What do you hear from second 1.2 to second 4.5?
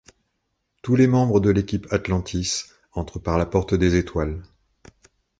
de l'équipe Atlantis entrent par la porte des étoiles.